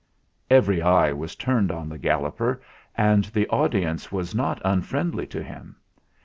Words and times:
Every 0.49 0.81
eye 0.81 1.13
was 1.13 1.35
turned 1.35 1.71
on 1.71 1.87
the 1.87 1.99
Galloper, 1.99 2.59
and 2.97 3.25
the 3.25 3.47
audience 3.49 4.11
was 4.11 4.33
not 4.33 4.59
unfriendly 4.65 5.27
to 5.27 5.43
him. 5.43 5.75